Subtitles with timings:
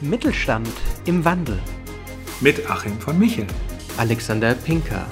[0.00, 0.70] Mittelstand
[1.06, 1.58] im Wandel.
[2.40, 3.48] Mit Achim von Michel.
[3.96, 5.04] Alexander Pinker.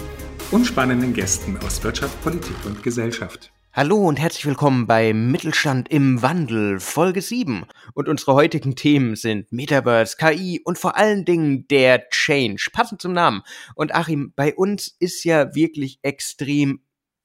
[0.52, 3.52] Und spannenden Gästen aus Wirtschaft, Politik und Gesellschaft.
[3.72, 7.66] Hallo und herzlich willkommen bei Mittelstand im Wandel, Folge 7.
[7.94, 13.12] Und unsere heutigen Themen sind Metaverse, KI und vor allen Dingen der Change, passend zum
[13.12, 13.42] Namen.
[13.74, 16.80] Und Achim, bei uns ist ja wirklich extrem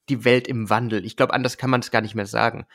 [0.10, 1.06] die Welt im Wandel.
[1.06, 2.66] Ich glaube, anders kann man es gar nicht mehr sagen.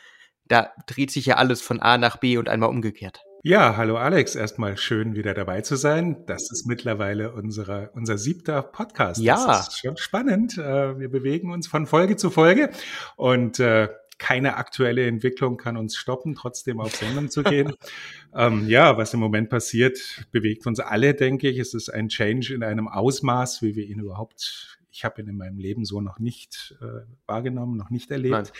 [0.45, 3.26] Da dreht sich ja alles von A nach B und einmal umgekehrt.
[3.47, 6.25] Ja, hallo Alex, erstmal schön wieder dabei zu sein.
[6.25, 9.21] Das ist mittlerweile unsere, unser siebter Podcast.
[9.21, 9.37] Ja.
[9.47, 10.57] Das ist schon spannend.
[10.57, 12.71] Äh, wir bewegen uns von Folge zu Folge
[13.15, 13.87] und äh,
[14.17, 17.73] keine aktuelle Entwicklung kann uns stoppen, trotzdem auf Sendung zu gehen.
[18.35, 19.97] ähm, ja, was im Moment passiert,
[20.33, 21.57] bewegt uns alle, denke ich.
[21.57, 25.37] Es ist ein Change in einem Ausmaß, wie wir ihn überhaupt ich habe ihn in
[25.37, 28.51] meinem Leben so noch nicht äh, wahrgenommen, noch nicht erlebt.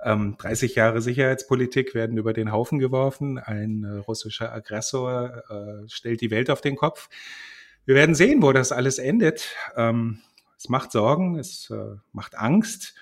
[0.00, 3.38] Ähm, 30 Jahre Sicherheitspolitik werden über den Haufen geworfen.
[3.38, 7.08] Ein äh, russischer Aggressor äh, stellt die Welt auf den Kopf.
[7.86, 9.56] Wir werden sehen, wo das alles endet.
[9.74, 10.20] Ähm,
[10.56, 12.94] es macht Sorgen, es äh, macht Angst.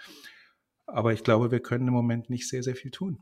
[0.87, 3.19] Aber ich glaube, wir können im Moment nicht sehr, sehr viel tun.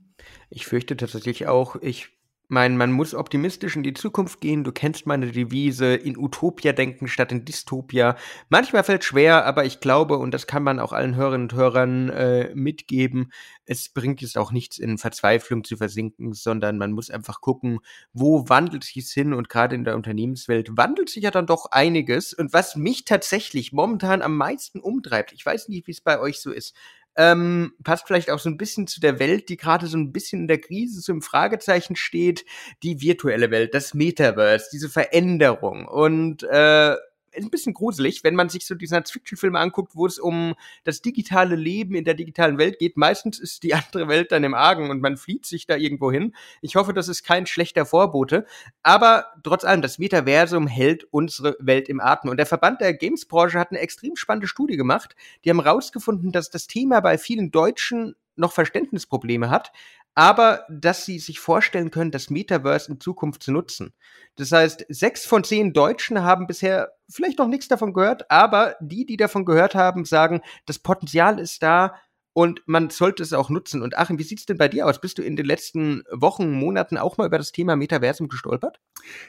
[0.48, 2.11] Ich fürchte tatsächlich auch, ich
[2.48, 4.64] mein, man muss optimistisch in die Zukunft gehen.
[4.64, 8.16] Du kennst meine Devise, in Utopia denken statt in Dystopia.
[8.48, 12.08] Manchmal fällt schwer, aber ich glaube, und das kann man auch allen Hörerinnen und Hörern
[12.11, 13.33] äh, mitgeben,
[13.66, 17.80] es bringt jetzt auch nichts in Verzweiflung zu versinken, sondern man muss einfach gucken,
[18.12, 21.66] wo wandelt sich es hin und gerade in der Unternehmenswelt wandelt sich ja dann doch
[21.72, 22.33] einiges.
[22.33, 26.41] Und was mich tatsächlich momentan am meisten umtreibt, ich weiß nicht, wie es bei euch
[26.41, 26.77] so ist,
[27.17, 30.42] ähm, passt vielleicht auch so ein bisschen zu der Welt, die gerade so ein bisschen
[30.42, 32.45] in der Krise, so im Fragezeichen steht,
[32.83, 35.87] die virtuelle Welt, das Metaverse, diese Veränderung.
[35.87, 36.97] Und äh,
[37.45, 41.56] ein bisschen gruselig, wenn man sich so die Science-Fiction-Filme anguckt, wo es um das digitale
[41.56, 42.97] Leben in der digitalen Welt geht.
[42.97, 46.34] Meistens ist die andere Welt dann im Argen und man flieht sich da irgendwo hin.
[46.61, 48.47] Ich hoffe, das ist kein schlechter Vorbote.
[48.83, 52.31] Aber trotz allem, das Metaversum hält unsere Welt im Atem.
[52.31, 55.17] Und der Verband der Games-Branche hat eine extrem spannende Studie gemacht.
[55.45, 59.72] Die haben herausgefunden, dass das Thema bei vielen Deutschen noch Verständnisprobleme hat,
[60.16, 63.93] aber dass sie sich vorstellen können, das Metaverse in Zukunft zu nutzen.
[64.37, 69.04] Das heißt, sechs von zehn Deutschen haben bisher vielleicht noch nichts davon gehört, aber die,
[69.04, 71.94] die davon gehört haben, sagen, das Potenzial ist da
[72.32, 73.82] und man sollte es auch nutzen.
[73.82, 75.00] Und Achim, wie sieht's denn bei dir aus?
[75.00, 78.81] Bist du in den letzten Wochen, Monaten auch mal über das Thema Metaversum gestolpert?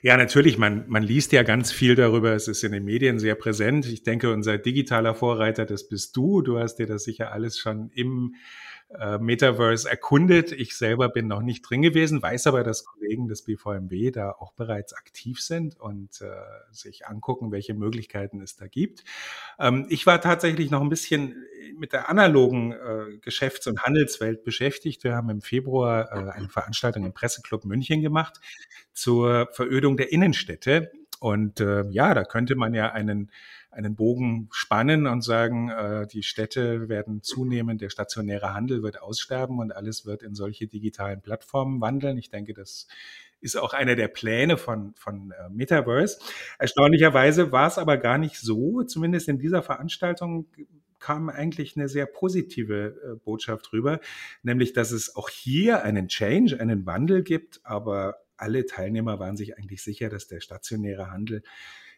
[0.01, 0.57] Ja, natürlich.
[0.57, 2.33] Man, man liest ja ganz viel darüber.
[2.33, 3.85] Es ist in den Medien sehr präsent.
[3.85, 6.41] Ich denke, unser digitaler Vorreiter, das bist du.
[6.41, 8.35] Du hast dir das sicher alles schon im
[8.89, 10.53] äh, Metaverse erkundet.
[10.53, 14.53] Ich selber bin noch nicht drin gewesen, weiß aber, dass Kollegen des BVMW da auch
[14.53, 16.29] bereits aktiv sind und äh,
[16.71, 19.03] sich angucken, welche Möglichkeiten es da gibt.
[19.59, 21.35] Ähm, ich war tatsächlich noch ein bisschen
[21.77, 25.03] mit der analogen äh, Geschäfts- und Handelswelt beschäftigt.
[25.03, 28.39] Wir haben im Februar äh, eine Veranstaltung im Presseclub München gemacht
[28.93, 30.91] zur Verödung der Innenstädte.
[31.19, 33.31] Und äh, ja, da könnte man ja einen
[33.77, 39.59] einen Bogen spannen und sagen, äh, die Städte werden zunehmend, der stationäre Handel wird aussterben
[39.59, 42.17] und alles wird in solche digitalen Plattformen wandeln.
[42.17, 42.87] Ich denke, das
[43.39, 46.17] ist auch einer der Pläne von, von äh, Metaverse.
[46.57, 50.47] Erstaunlicherweise war es aber gar nicht so, zumindest in dieser Veranstaltung
[50.99, 53.99] kam eigentlich eine sehr positive äh, Botschaft rüber,
[54.41, 59.55] nämlich, dass es auch hier einen Change, einen Wandel gibt, aber alle Teilnehmer waren sich
[59.55, 61.43] eigentlich sicher, dass der stationäre Handel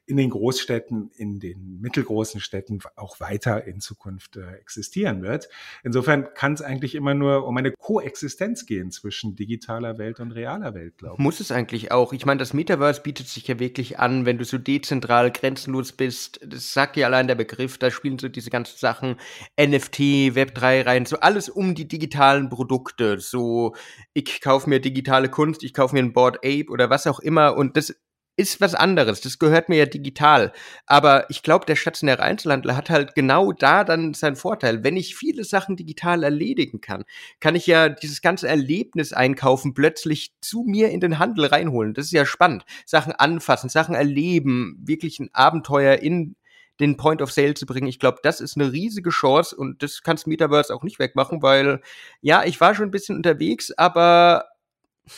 [0.10, 5.50] in den Großstädten, in den mittelgroßen Städten auch weiter in Zukunft äh, existieren wird.
[5.84, 10.74] Insofern kann es eigentlich immer nur um eine Koexistenz gehen zwischen digitaler Welt und realer
[10.74, 11.24] Welt, glaube ich.
[11.24, 12.12] Muss es eigentlich auch.
[12.12, 16.40] Ich meine, das Metaverse bietet sich ja wirklich an, wenn du so dezentral, grenzenlos bist.
[16.44, 19.16] Das sagt ja allein der Begriff, da spielen so diese ganzen Sachen
[19.62, 20.00] NFT,
[20.36, 23.20] Web3 rein, so alles um die digitalen Produkte.
[23.20, 23.76] So,
[24.14, 27.56] ich kaufe mir digitale Kunst, ich kaufe mir ein Board Ape oder was auch immer
[27.56, 27.96] und das
[28.40, 29.20] ist was anderes.
[29.20, 30.54] Das gehört mir ja digital.
[30.86, 34.82] Aber ich glaube, der stationäre Einzelhandel hat halt genau da dann seinen Vorteil.
[34.82, 37.04] Wenn ich viele Sachen digital erledigen kann,
[37.42, 41.94] kann ich ja dieses ganze Erlebnis einkaufen plötzlich zu mir in den Handel reinholen.
[41.94, 42.64] Das ist ja spannend.
[42.86, 46.38] Sachen anfassen, Sachen erleben, wirklich ein Abenteuer in
[46.80, 47.88] den Point of Sale zu bringen.
[47.88, 51.82] Ich glaube, das ist eine riesige Chance und das kannst Metaverse auch nicht wegmachen, weil
[52.22, 54.46] ja, ich war schon ein bisschen unterwegs, aber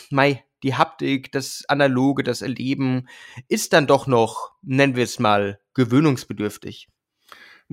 [0.10, 3.08] mei, die Haptik, das Analoge, das Erleben
[3.48, 6.90] ist dann doch noch, nennen wir es mal, gewöhnungsbedürftig.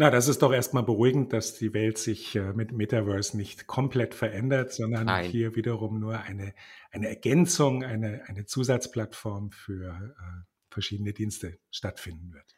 [0.00, 4.14] Na, das ist doch erstmal beruhigend, dass die Welt sich äh, mit Metaverse nicht komplett
[4.14, 5.28] verändert, sondern Nein.
[5.28, 6.54] hier wiederum nur eine,
[6.92, 12.57] eine Ergänzung, eine, eine Zusatzplattform für äh, verschiedene Dienste stattfinden wird.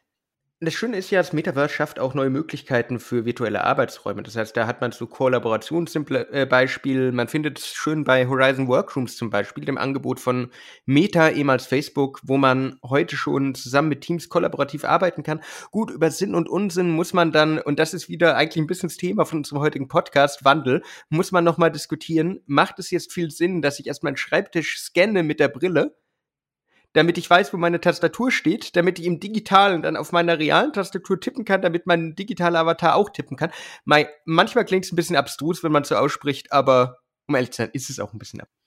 [0.63, 4.21] Das Schöne ist ja, das Metaverse schafft auch neue Möglichkeiten für virtuelle Arbeitsräume.
[4.21, 7.01] Das heißt, da hat man so Kollaborationsbeispiel.
[7.07, 10.51] Äh, man findet es schön bei Horizon Workrooms zum Beispiel, dem Angebot von
[10.85, 15.41] Meta, ehemals Facebook, wo man heute schon zusammen mit Teams kollaborativ arbeiten kann.
[15.71, 18.89] Gut, über Sinn und Unsinn muss man dann, und das ist wieder eigentlich ein bisschen
[18.89, 22.39] das Thema von unserem heutigen Podcast, Wandel, muss man nochmal diskutieren.
[22.45, 25.95] Macht es jetzt viel Sinn, dass ich erstmal einen Schreibtisch scanne mit der Brille?
[26.93, 30.73] Damit ich weiß, wo meine Tastatur steht, damit ich im Digitalen dann auf meiner realen
[30.73, 33.51] Tastatur tippen kann, damit mein digitaler Avatar auch tippen kann.
[34.25, 37.69] manchmal klingt es ein bisschen abstrus, wenn man so ausspricht, aber um ehrlich zu sein,
[37.73, 38.60] ist es auch ein bisschen abstrus.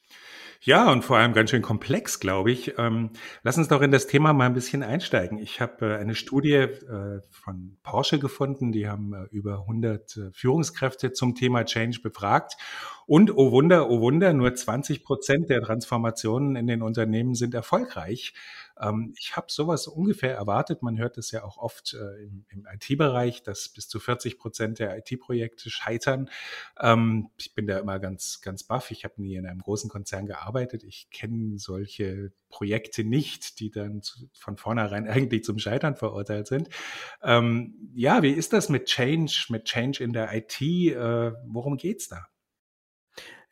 [0.66, 2.78] Ja, und vor allem ganz schön komplex, glaube ich.
[2.78, 3.11] Ähm,
[3.43, 5.37] lass uns doch in das Thema mal ein bisschen einsteigen.
[5.37, 10.31] Ich habe äh, eine Studie äh, von Porsche gefunden, die haben äh, über 100 äh,
[10.32, 12.55] Führungskräfte zum Thema Change befragt.
[13.05, 18.32] Und, oh Wunder, oh Wunder, nur 20 Prozent der Transformationen in den Unternehmen sind erfolgreich.
[18.81, 20.82] Ähm, ich habe sowas ungefähr erwartet.
[20.82, 24.79] Man hört es ja auch oft äh, im, im IT-Bereich, dass bis zu 40 Prozent
[24.79, 26.31] der IT-Projekte scheitern.
[26.81, 28.91] Ähm, ich bin da immer ganz, ganz baff.
[28.91, 30.85] Ich habe nie in einem großen Konzern gearbeitet.
[30.85, 36.69] Ich kenne solche Projekte nicht, die dann zu, von vornherein eigentlich zum Scheitern verurteilt sind.
[37.23, 40.61] Ähm, ja, wie ist das mit Change, mit Change in der IT?
[40.61, 42.26] Äh, worum geht's da?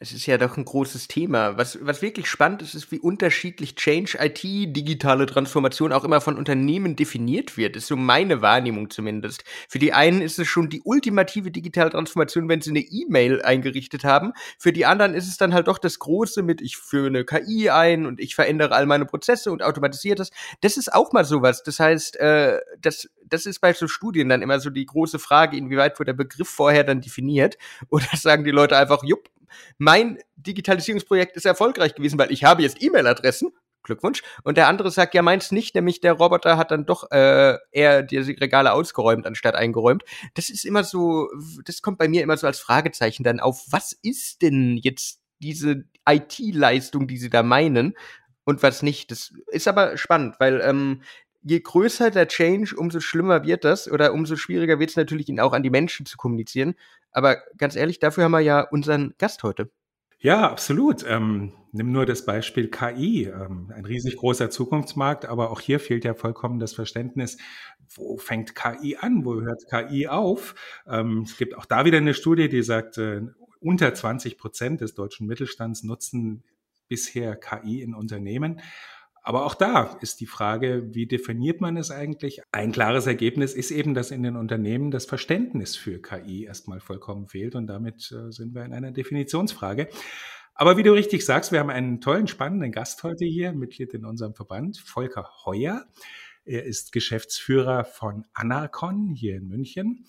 [0.02, 1.56] Es ist ja doch ein großes Thema.
[1.56, 6.36] Was, was wirklich spannend ist, ist, wie unterschiedlich Change IT, digitale Transformation auch immer von
[6.36, 7.76] Unternehmen definiert wird.
[7.76, 9.44] Das ist so meine Wahrnehmung zumindest.
[9.68, 14.02] Für die einen ist es schon die ultimative digitale Transformation, wenn sie eine E-Mail eingerichtet
[14.02, 14.32] haben.
[14.58, 17.70] Für die anderen ist es dann halt doch das Große mit, ich führe eine KI
[17.70, 20.32] ein und ich verändere all meine Prozesse und automatisiere das.
[20.62, 21.62] Das ist auch mal sowas.
[21.62, 25.56] Das heißt, äh, das, das ist bei so Studien dann immer so die große Frage,
[25.56, 27.56] inwieweit wurde der Begriff vorher dann definiert.
[27.88, 29.30] Oder sagen die Leute einfach, jupp,
[29.78, 33.50] mein Digitalisierungsprojekt ist erfolgreich gewesen, weil ich habe jetzt E-Mail-Adressen.
[33.84, 34.22] Glückwunsch.
[34.44, 38.04] Und der andere sagt, ja, meins nicht, nämlich der Roboter hat dann doch äh, eher
[38.04, 40.04] die Regale ausgeräumt, anstatt eingeräumt.
[40.34, 41.28] Das ist immer so,
[41.64, 45.84] das kommt bei mir immer so als Fragezeichen dann auf, was ist denn jetzt diese
[46.08, 47.96] IT-Leistung, die sie da meinen
[48.44, 49.10] und was nicht.
[49.10, 51.02] Das ist aber spannend, weil ähm,
[51.42, 55.40] je größer der Change, umso schlimmer wird das oder umso schwieriger wird es natürlich, ihn
[55.40, 56.74] auch an die Menschen zu kommunizieren.
[57.10, 59.70] Aber ganz ehrlich, dafür haben wir ja unseren Gast heute.
[60.18, 61.04] Ja, absolut.
[61.04, 66.04] Ähm, nimm nur das Beispiel KI, ähm, ein riesig großer Zukunftsmarkt, aber auch hier fehlt
[66.04, 67.38] ja vollkommen das Verständnis,
[67.94, 70.54] wo fängt KI an, wo hört KI auf?
[70.86, 73.22] Ähm, es gibt auch da wieder eine Studie, die sagt, äh,
[73.60, 76.44] unter 20 Prozent des deutschen Mittelstands nutzen
[76.88, 78.60] bisher KI in Unternehmen.
[79.24, 82.42] Aber auch da ist die Frage, wie definiert man es eigentlich?
[82.50, 87.28] Ein klares Ergebnis ist eben, dass in den Unternehmen das Verständnis für KI erstmal vollkommen
[87.28, 89.88] fehlt und damit äh, sind wir in einer Definitionsfrage.
[90.54, 94.04] Aber wie du richtig sagst, wir haben einen tollen, spannenden Gast heute hier, Mitglied in
[94.04, 95.86] unserem Verband, Volker Heuer.
[96.44, 100.04] Er ist Geschäftsführer von Anacon hier in München.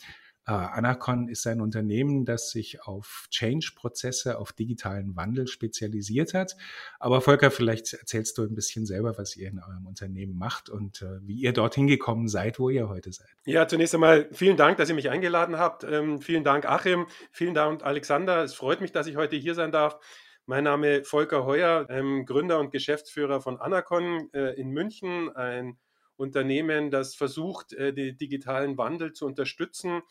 [0.45, 6.57] Äh, Anacon ist ein Unternehmen, das sich auf Change-Prozesse, auf digitalen Wandel spezialisiert hat.
[6.99, 11.01] Aber Volker, vielleicht erzählst du ein bisschen selber, was ihr in eurem Unternehmen macht und
[11.01, 13.29] äh, wie ihr dorthin gekommen seid, wo ihr heute seid.
[13.45, 15.85] Ja, zunächst einmal vielen Dank, dass ihr mich eingeladen habt.
[15.85, 17.07] Ähm, vielen Dank, Achim.
[17.31, 18.43] Vielen Dank, Alexander.
[18.43, 19.97] Es freut mich, dass ich heute hier sein darf.
[20.45, 25.77] Mein Name Volker Heuer, ähm, Gründer und Geschäftsführer von Anacon äh, in München, ein
[26.17, 30.03] Unternehmen, das versucht, den digitalen Wandel zu unterstützen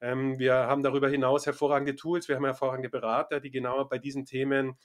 [0.00, 4.24] ähm, wir haben darüber hinaus hervorragende Tools, wir haben hervorragende Berater, die genau bei diesen
[4.24, 4.76] Themen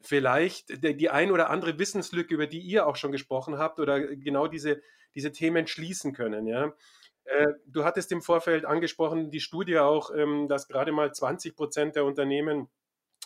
[0.00, 4.46] vielleicht die, ein oder andere Wissenslücke, über die ihr auch schon gesprochen habt, oder genau
[4.46, 4.80] diese,
[5.14, 6.46] diese Themen schließen können.
[6.46, 6.74] Ja?
[7.24, 11.96] Äh, du hattest im Vorfeld angesprochen, die Studie auch, ähm, dass gerade mal 20 Prozent
[11.96, 12.68] der Unternehmen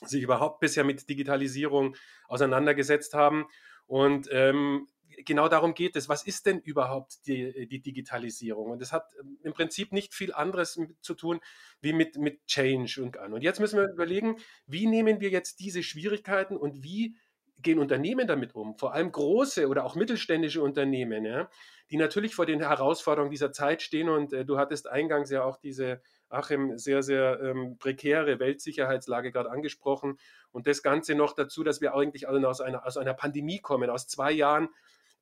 [0.05, 1.97] sich überhaupt bisher mit Digitalisierung
[2.29, 3.47] auseinandergesetzt haben.
[3.87, 4.87] Und ähm,
[5.25, 6.09] genau darum geht es.
[6.09, 8.71] Was ist denn überhaupt die, die Digitalisierung?
[8.71, 11.41] Und das hat ähm, im Prinzip nicht viel anderes zu tun
[11.81, 13.33] wie mit, mit Change und an.
[13.33, 14.37] Und jetzt müssen wir überlegen,
[14.67, 17.17] wie nehmen wir jetzt diese Schwierigkeiten und wie
[17.63, 18.77] gehen Unternehmen damit um?
[18.79, 21.51] Vor allem große oder auch mittelständische Unternehmen, ja,
[21.91, 24.09] die natürlich vor den Herausforderungen dieser Zeit stehen.
[24.09, 29.51] Und äh, du hattest eingangs ja auch diese Achim, sehr, sehr ähm, prekäre Weltsicherheitslage gerade
[29.51, 30.19] angesprochen.
[30.53, 34.07] Und das Ganze noch dazu, dass wir eigentlich aus einer, aus einer Pandemie kommen, aus
[34.07, 34.69] zwei Jahren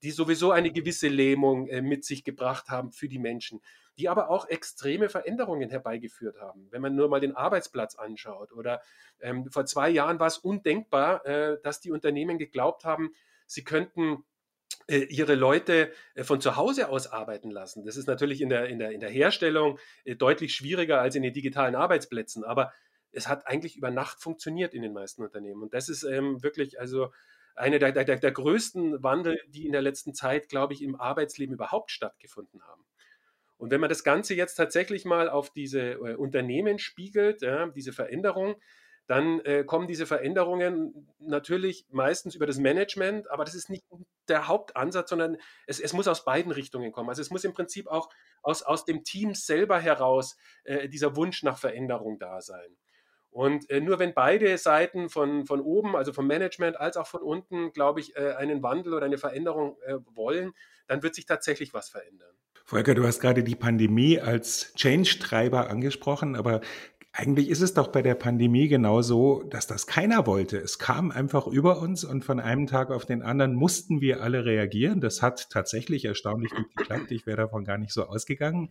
[0.03, 3.61] die sowieso eine gewisse Lähmung äh, mit sich gebracht haben für die Menschen,
[3.99, 6.69] die aber auch extreme Veränderungen herbeigeführt haben.
[6.71, 8.81] Wenn man nur mal den Arbeitsplatz anschaut oder
[9.21, 13.11] ähm, vor zwei Jahren war es undenkbar, äh, dass die Unternehmen geglaubt haben,
[13.47, 14.25] sie könnten
[14.87, 17.85] äh, ihre Leute äh, von zu Hause aus arbeiten lassen.
[17.85, 21.23] Das ist natürlich in der, in der, in der Herstellung äh, deutlich schwieriger als in
[21.23, 22.73] den digitalen Arbeitsplätzen, aber
[23.11, 25.63] es hat eigentlich über Nacht funktioniert in den meisten Unternehmen.
[25.63, 27.13] Und das ist ähm, wirklich also
[27.59, 31.55] eine der, der, der größten Wandel, die in der letzten Zeit, glaube ich, im Arbeitsleben
[31.55, 32.85] überhaupt stattgefunden haben.
[33.57, 37.93] Und wenn man das Ganze jetzt tatsächlich mal auf diese äh, Unternehmen spiegelt, ja, diese
[37.93, 38.57] Veränderung,
[39.09, 43.85] dann äh, kommen diese Veränderungen natürlich meistens über das Management, aber das ist nicht
[44.29, 47.09] der Hauptansatz, sondern es, es muss aus beiden Richtungen kommen.
[47.09, 48.11] Also es muss im Prinzip auch
[48.43, 52.77] aus, aus dem Team selber heraus äh, dieser Wunsch nach Veränderung da sein.
[53.31, 57.23] Und äh, nur wenn beide Seiten von, von oben, also vom Management als auch von
[57.23, 60.53] unten, glaube ich, äh, einen Wandel oder eine Veränderung äh, wollen,
[60.87, 62.35] dann wird sich tatsächlich was verändern.
[62.65, 66.61] Volker, du hast gerade die Pandemie als Change-Treiber angesprochen, aber
[67.13, 70.59] eigentlich ist es doch bei der Pandemie genauso, dass das keiner wollte.
[70.59, 74.45] Es kam einfach über uns und von einem Tag auf den anderen mussten wir alle
[74.45, 75.01] reagieren.
[75.01, 77.11] Das hat tatsächlich erstaunlich gut geklappt.
[77.11, 78.69] Ich wäre davon gar nicht so ausgegangen.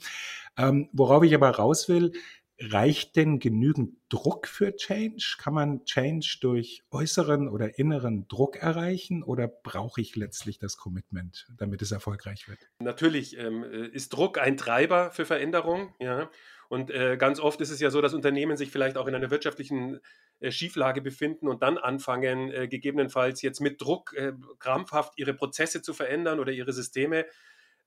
[0.58, 2.14] Ähm, worauf ich aber raus will,
[2.60, 5.36] reicht denn genügend Druck für Change?
[5.38, 11.48] Kann man Change durch äußeren oder inneren Druck erreichen oder brauche ich letztlich das Commitment,
[11.58, 12.60] damit es erfolgreich wird?
[12.80, 16.30] Natürlich ähm, ist Druck ein Treiber für Veränderung, ja.
[16.70, 19.32] Und äh, ganz oft ist es ja so, dass Unternehmen sich vielleicht auch in einer
[19.32, 20.02] wirtschaftlichen
[20.40, 25.82] äh, Schieflage befinden und dann anfangen, äh, gegebenenfalls jetzt mit Druck äh, krampfhaft ihre Prozesse
[25.82, 27.26] zu verändern oder ihre Systeme.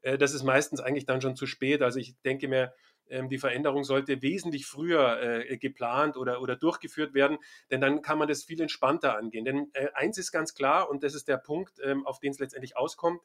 [0.00, 1.82] Äh, das ist meistens eigentlich dann schon zu spät.
[1.82, 2.72] Also ich denke mir,
[3.10, 7.38] die Veränderung sollte wesentlich früher äh, geplant oder, oder durchgeführt werden,
[7.70, 9.44] denn dann kann man das viel entspannter angehen.
[9.44, 12.76] Denn eins ist ganz klar, und das ist der Punkt, ähm, auf den es letztendlich
[12.76, 13.20] auskommt,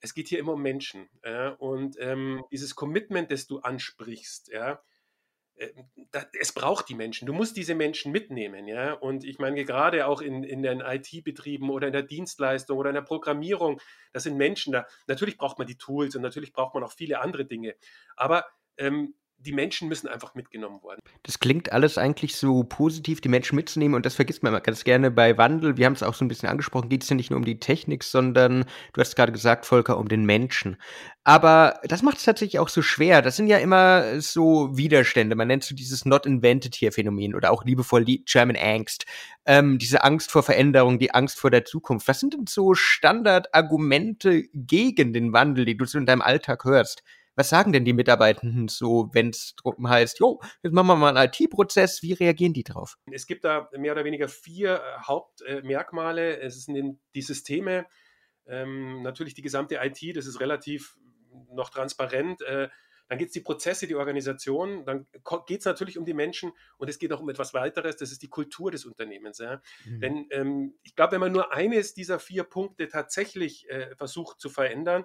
[0.00, 1.08] es geht hier immer um Menschen.
[1.24, 1.50] Ja?
[1.50, 4.82] Und ähm, dieses Commitment, das du ansprichst, ja,
[5.56, 5.70] äh,
[6.38, 7.26] es braucht die Menschen.
[7.26, 8.92] Du musst diese Menschen mitnehmen, ja.
[8.92, 12.94] Und ich meine, gerade auch in, in den IT-Betrieben oder in der Dienstleistung oder in
[12.94, 13.80] der Programmierung,
[14.12, 14.86] das sind Menschen da.
[15.06, 17.74] Natürlich braucht man die Tools und natürlich braucht man auch viele andere Dinge.
[18.16, 18.44] Aber
[18.78, 19.14] ähm,
[19.44, 21.00] die Menschen müssen einfach mitgenommen werden.
[21.22, 24.84] Das klingt alles eigentlich so positiv, die Menschen mitzunehmen und das vergisst man immer ganz
[24.84, 25.76] gerne bei Wandel.
[25.76, 27.58] Wir haben es auch so ein bisschen angesprochen, geht es ja nicht nur um die
[27.58, 30.76] Technik, sondern du hast gerade gesagt, Volker, um den Menschen.
[31.24, 33.22] Aber das macht es tatsächlich auch so schwer.
[33.22, 35.36] Das sind ja immer so Widerstände.
[35.36, 39.04] Man nennt so dieses Not Invented hier Phänomen oder auch liebevoll die German Angst.
[39.46, 42.08] Ähm, diese Angst vor Veränderung, die Angst vor der Zukunft.
[42.08, 47.02] Was sind denn so Standardargumente gegen den Wandel, die du so in deinem Alltag hörst?
[47.36, 51.30] Was sagen denn die Mitarbeitenden so, wenn es heißt, jo, jetzt machen wir mal einen
[51.32, 52.96] IT-Prozess, wie reagieren die drauf?
[53.10, 56.40] Es gibt da mehr oder weniger vier äh, Hauptmerkmale.
[56.40, 57.86] es sind die Systeme,
[58.46, 60.96] ähm, natürlich die gesamte IT, das ist relativ
[61.50, 62.42] noch transparent.
[62.42, 62.68] Äh,
[63.08, 65.06] dann geht es die Prozesse, die Organisation, dann
[65.46, 68.22] geht es natürlich um die Menschen und es geht auch um etwas weiteres, das ist
[68.22, 69.38] die Kultur des Unternehmens.
[69.38, 69.60] Ja.
[69.84, 70.00] Mhm.
[70.00, 74.48] Denn ähm, ich glaube, wenn man nur eines dieser vier Punkte tatsächlich äh, versucht zu
[74.48, 75.04] verändern,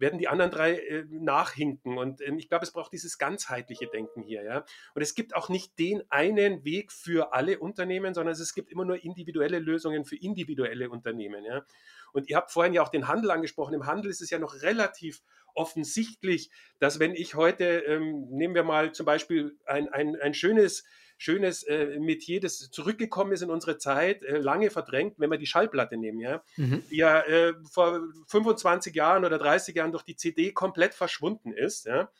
[0.00, 1.98] werden die anderen drei äh, nachhinken.
[1.98, 4.42] Und ähm, ich glaube, es braucht dieses ganzheitliche Denken hier.
[4.42, 4.64] Ja?
[4.94, 8.84] Und es gibt auch nicht den einen Weg für alle Unternehmen, sondern es gibt immer
[8.84, 11.44] nur individuelle Lösungen für individuelle Unternehmen.
[11.44, 11.64] Ja?
[12.12, 13.74] Und ihr habt vorhin ja auch den Handel angesprochen.
[13.74, 15.22] Im Handel ist es ja noch relativ
[15.54, 20.84] offensichtlich, dass wenn ich heute, ähm, nehmen wir mal zum Beispiel ein, ein, ein schönes
[21.20, 25.46] schönes äh, Metier, das zurückgekommen ist in unsere Zeit, äh, lange verdrängt, wenn wir die
[25.46, 26.82] Schallplatte nehmen, ja, mhm.
[26.90, 31.84] die ja äh, vor 25 Jahren oder 30 Jahren durch die CD komplett verschwunden ist,
[31.84, 32.10] ja.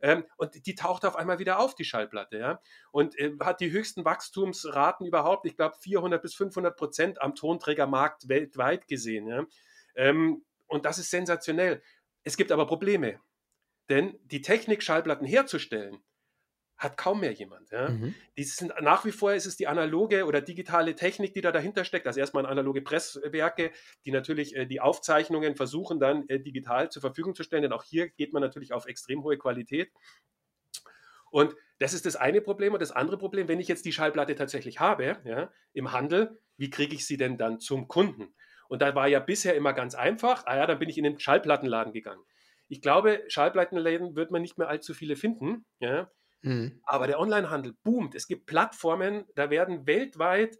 [0.00, 2.60] Ähm, und die taucht auf einmal wieder auf, die Schallplatte, ja.
[2.92, 8.28] Und äh, hat die höchsten Wachstumsraten überhaupt, ich glaube 400 bis 500 Prozent am Tonträgermarkt
[8.28, 9.44] weltweit gesehen, ja.
[9.96, 11.82] Ähm, und das ist sensationell.
[12.22, 13.18] Es gibt aber Probleme.
[13.88, 16.04] Denn die Technik, Schallplatten herzustellen,
[16.76, 17.70] hat kaum mehr jemand.
[17.70, 17.90] Ja.
[17.90, 18.14] Mhm.
[18.36, 22.06] sind, nach wie vor ist es die analoge oder digitale Technik, die da dahinter steckt.
[22.06, 23.70] Also erstmal analoge Presswerke,
[24.04, 27.62] die natürlich äh, die Aufzeichnungen versuchen dann äh, digital zur Verfügung zu stellen.
[27.62, 29.92] Denn auch hier geht man natürlich auf extrem hohe Qualität.
[31.30, 32.74] Und das ist das eine Problem.
[32.74, 36.70] Und das andere Problem, wenn ich jetzt die Schallplatte tatsächlich habe, ja, im Handel, wie
[36.70, 38.34] kriege ich sie denn dann zum Kunden?
[38.68, 41.18] Und da war ja bisher immer ganz einfach, ah ja, dann bin ich in den
[41.18, 42.22] Schallplattenladen gegangen.
[42.68, 45.64] Ich glaube, Schallplattenläden wird man nicht mehr allzu viele finden.
[45.80, 46.10] Ja.
[46.44, 46.78] Mhm.
[46.84, 48.14] Aber der Onlinehandel boomt.
[48.14, 50.58] Es gibt Plattformen, da werden weltweit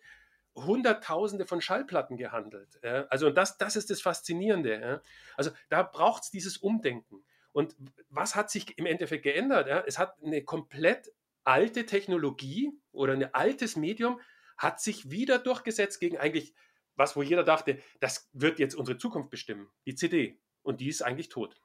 [0.57, 2.81] Hunderttausende von Schallplatten gehandelt.
[3.11, 5.03] Also und das, das ist das Faszinierende.
[5.37, 7.25] Also da braucht es dieses Umdenken.
[7.53, 7.77] Und
[8.09, 9.69] was hat sich im Endeffekt geändert?
[9.87, 11.13] Es hat eine komplett
[11.43, 14.21] alte Technologie oder ein altes Medium
[14.57, 16.55] hat sich wieder durchgesetzt gegen eigentlich
[16.97, 20.39] was, wo jeder dachte, das wird jetzt unsere Zukunft bestimmen, die CD.
[20.63, 21.61] Und die ist eigentlich tot.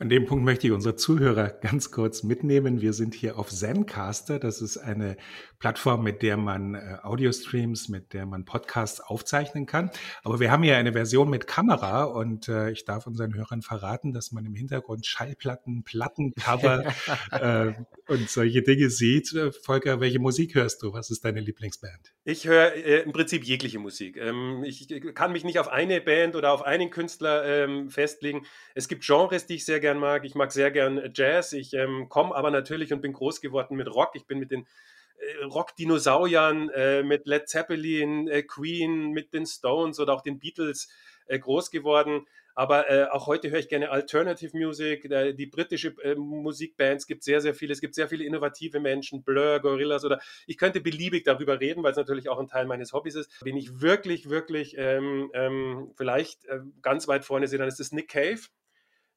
[0.00, 2.80] An dem Punkt möchte ich unsere Zuhörer ganz kurz mitnehmen.
[2.80, 4.38] Wir sind hier auf Zencaster.
[4.38, 5.18] Das ist eine
[5.58, 9.90] Plattform, mit der man äh, Audio-Streams, mit der man Podcasts aufzeichnen kann.
[10.22, 14.14] Aber wir haben hier eine Version mit Kamera und äh, ich darf unseren Hörern verraten,
[14.14, 16.94] dass man im Hintergrund Schallplatten, Plattencover
[17.32, 17.74] äh,
[18.10, 19.34] und solche Dinge sieht.
[19.34, 20.94] Äh, Volker, welche Musik hörst du?
[20.94, 22.14] Was ist deine Lieblingsband?
[22.24, 24.16] Ich höre äh, im Prinzip jegliche Musik.
[24.16, 28.46] Ähm, ich, ich, kann mich nicht auf eine Band oder auf einen Künstler ähm, festlegen.
[28.74, 30.24] Es gibt Genres, die ich sehr gerne gern mag.
[30.24, 31.52] Ich mag sehr gern Jazz.
[31.52, 34.12] Ich ähm, komme aber natürlich und bin groß geworden mit Rock.
[34.14, 34.66] Ich bin mit den
[35.18, 40.88] äh, Rock-Dinosauriern, äh, mit Led Zeppelin, äh, Queen, mit den Stones oder auch den Beatles
[41.26, 42.26] äh, groß geworden.
[42.54, 47.24] Aber äh, auch heute höre ich gerne Alternative Music, äh, die britische äh, Musikbands gibt
[47.24, 47.72] sehr, sehr viele.
[47.72, 51.92] Es gibt sehr viele innovative Menschen, Blur, Gorillas oder ich könnte beliebig darüber reden, weil
[51.92, 53.32] es natürlich auch ein Teil meines Hobbys ist.
[53.42, 57.90] Wenn ich wirklich, wirklich ähm, ähm, vielleicht äh, ganz weit vorne sehe, dann ist es
[57.90, 58.40] Nick Cave.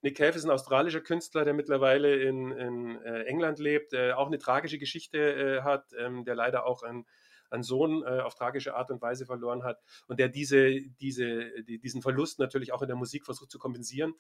[0.04, 4.28] Nick Cave ist ein australischer Künstler, der mittlerweile in, in äh, England lebt, äh, auch
[4.28, 7.06] eine tragische Geschichte äh, hat, ähm, der leider auch ein,
[7.50, 11.80] einen Sohn äh, auf tragische Art und Weise verloren hat und der diese, diese, die,
[11.80, 14.14] diesen Verlust natürlich auch in der Musik versucht zu kompensieren.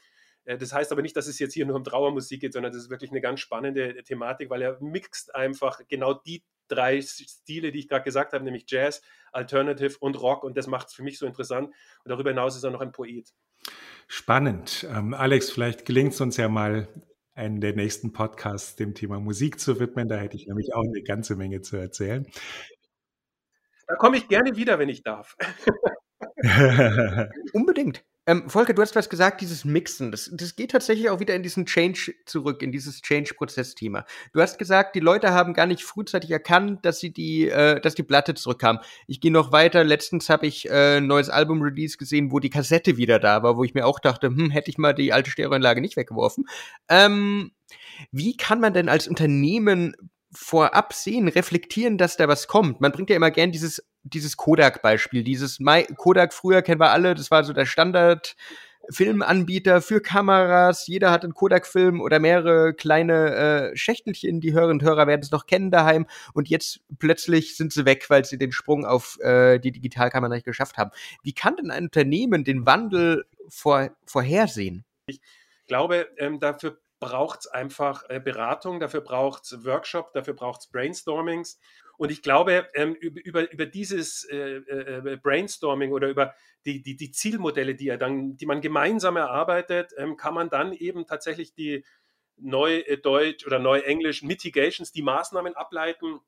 [0.46, 2.82] Äh, das heißt aber nicht, dass es jetzt hier nur um Trauermusik geht, sondern das
[2.82, 7.80] ist wirklich eine ganz spannende Thematik, weil er mixt einfach genau die drei Stile, die
[7.80, 9.02] ich gerade gesagt habe, nämlich Jazz,
[9.34, 11.68] Alternative und Rock und das macht es für mich so interessant.
[12.06, 13.34] Und darüber hinaus ist er noch ein Poet.
[14.08, 14.88] Spannend.
[14.90, 16.88] Ähm, Alex, vielleicht gelingt es uns ja mal,
[17.36, 20.08] einen der nächsten Podcasts dem Thema Musik zu widmen.
[20.08, 22.28] Da hätte ich nämlich auch eine ganze Menge zu erzählen.
[23.88, 25.36] Da komme ich gerne wieder, wenn ich darf.
[27.54, 28.04] Unbedingt.
[28.26, 30.12] Ähm, Volker, du hast was gesagt, dieses Mixen.
[30.12, 34.06] Das, das geht tatsächlich auch wieder in diesen Change zurück, in dieses Change-Prozess-Thema.
[34.32, 37.96] Du hast gesagt, die Leute haben gar nicht frühzeitig erkannt, dass sie die, äh, dass
[37.96, 38.80] die Platte zurückkam.
[39.08, 39.84] Ich gehe noch weiter.
[39.84, 43.64] Letztens habe ich äh, ein neues Album-Release gesehen, wo die Kassette wieder da war, wo
[43.66, 46.46] ich mir auch dachte, hm, hätte ich mal die alte Stereoanlage nicht weggeworfen.
[46.88, 47.52] Ähm,
[48.12, 49.96] wie kann man denn als Unternehmen
[50.36, 52.82] vorab sehen, reflektieren, dass da was kommt.
[52.82, 55.24] Man bringt ja immer gern dieses, dieses Kodak-Beispiel.
[55.24, 58.36] Dieses My Kodak früher kennen wir alle, das war so der Standard.
[58.90, 64.86] Filmanbieter für Kameras, jeder hat einen Kodak-Film oder mehrere kleine äh, Schächtelchen, die Hörerinnen und
[64.86, 68.52] Hörer werden es noch kennen daheim und jetzt plötzlich sind sie weg, weil sie den
[68.52, 70.92] Sprung auf äh, die Digitalkamera nicht geschafft haben.
[71.24, 74.84] Wie kann denn ein Unternehmen den Wandel vor, vorhersehen?
[75.06, 75.22] Ich
[75.68, 80.68] glaube, ähm, dafür braucht es einfach äh, Beratung, dafür braucht es Workshop, dafür braucht es
[80.68, 81.60] Brainstormings.
[81.98, 86.34] Und ich glaube, ähm, über, über dieses äh, äh, Brainstorming oder über
[86.66, 90.74] die, die, die Zielmodelle, die, er dann, die man gemeinsam erarbeitet, ähm, kann man dann
[90.74, 91.86] eben tatsächlich die
[92.38, 96.20] Neudeutsch oder Neuenglisch Mitigations, die Maßnahmen ableiten,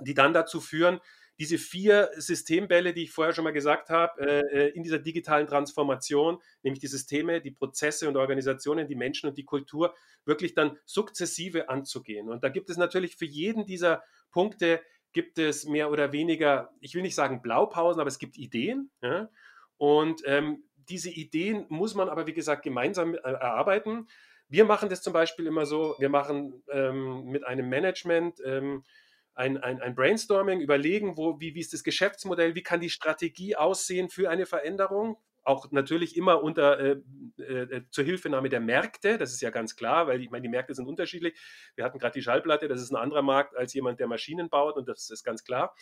[0.00, 1.00] die dann dazu führen,
[1.38, 5.46] diese vier Systembälle, die ich vorher schon mal gesagt habe, äh, äh, in dieser digitalen
[5.46, 10.78] Transformation, nämlich die Systeme, die Prozesse und Organisationen, die Menschen und die Kultur, wirklich dann
[10.86, 12.30] sukzessive anzugehen.
[12.30, 14.80] Und da gibt es natürlich für jeden dieser Punkte,
[15.16, 18.90] gibt es mehr oder weniger, ich will nicht sagen Blaupausen, aber es gibt Ideen.
[19.00, 19.30] Ja?
[19.78, 24.08] Und ähm, diese Ideen muss man aber, wie gesagt, gemeinsam äh, erarbeiten.
[24.50, 28.84] Wir machen das zum Beispiel immer so, wir machen ähm, mit einem Management, ähm,
[29.32, 33.56] ein, ein, ein Brainstorming, überlegen, wo, wie, wie ist das Geschäftsmodell, wie kann die Strategie
[33.56, 36.96] aussehen für eine Veränderung, auch natürlich immer unter äh,
[37.38, 40.74] äh, zur Hilfenahme der Märkte, das ist ja ganz klar, weil ich meine, die Märkte
[40.74, 41.38] sind unterschiedlich.
[41.74, 44.76] Wir hatten gerade die Schallplatte, das ist ein anderer Markt als jemand, der Maschinen baut
[44.76, 45.74] und das ist ganz klar.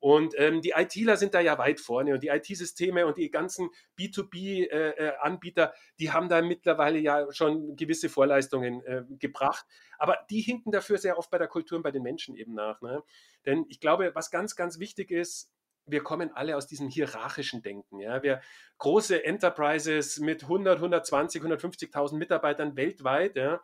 [0.00, 3.70] Und ähm, die ITler sind da ja weit vorne und die IT-Systeme und die ganzen
[3.98, 9.66] B2B-Anbieter, äh, äh die haben da mittlerweile ja schon gewisse Vorleistungen äh, gebracht.
[9.98, 12.80] Aber die hinken dafür sehr oft bei der Kultur und bei den Menschen eben nach.
[12.80, 13.02] Ne?
[13.44, 15.50] Denn ich glaube, was ganz, ganz wichtig ist,
[15.88, 18.00] wir kommen alle aus diesem hierarchischen Denken.
[18.00, 18.22] Ja?
[18.22, 18.40] Wir
[18.78, 23.60] große Enterprises mit 100, 120, 150.000 Mitarbeitern weltweit ja,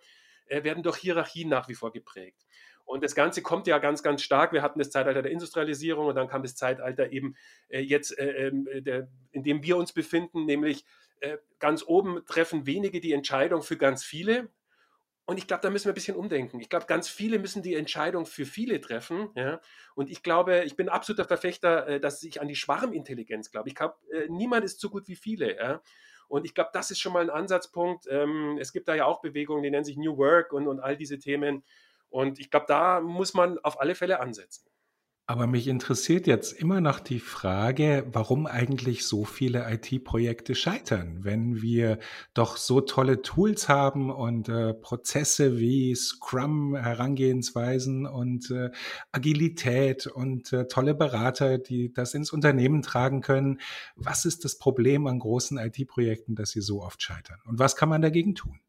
[0.47, 2.45] äh, werden durch Hierarchien nach wie vor geprägt.
[2.85, 4.53] Und das Ganze kommt ja ganz, ganz stark.
[4.53, 7.35] Wir hatten das Zeitalter der Industrialisierung und dann kam das Zeitalter eben
[7.69, 10.85] äh, jetzt, äh, ähm, der, in dem wir uns befinden, nämlich
[11.21, 14.51] äh, ganz oben treffen wenige die Entscheidung für ganz viele.
[15.27, 16.61] Und ich glaube, da müssen wir ein bisschen umdenken.
[16.61, 19.31] Ich glaube, ganz viele müssen die Entscheidung für viele treffen.
[19.35, 19.61] Ja?
[19.95, 23.71] Und ich glaube, ich bin absoluter Verfechter, äh, dass ich an die Schwarmintelligenz glaube.
[23.71, 25.57] Ich glaube, äh, niemand ist so gut wie viele.
[25.57, 25.81] Ja?
[26.29, 28.07] Und ich glaube, das ist schon mal ein Ansatzpunkt.
[28.11, 30.97] Ähm, es gibt da ja auch Bewegungen, die nennen sich New Work und, und all
[30.97, 31.65] diese Themen.
[32.11, 34.67] Und ich glaube, da muss man auf alle Fälle ansetzen.
[35.27, 41.63] Aber mich interessiert jetzt immer noch die Frage, warum eigentlich so viele IT-Projekte scheitern, wenn
[41.63, 41.99] wir
[42.35, 48.71] doch so tolle Tools haben und äh, Prozesse wie Scrum, Herangehensweisen und äh,
[49.13, 53.63] Agilität und äh, tolle Berater, die das ins Unternehmen tragen können.
[53.97, 57.41] Was ist das Problem an großen IT-Projekten, dass sie so oft scheitern?
[57.47, 58.61] Und was kann man dagegen tun?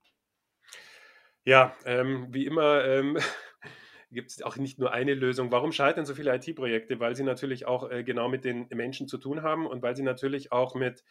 [1.44, 3.18] Ja, ähm, wie immer ähm,
[4.16, 5.52] gibt es auch nicht nur eine Lösung.
[5.52, 7.00] Warum scheitern so viele IT-Projekte?
[7.00, 10.04] Weil sie natürlich auch äh, genau mit den Menschen zu tun haben und weil sie
[10.04, 11.04] natürlich auch mit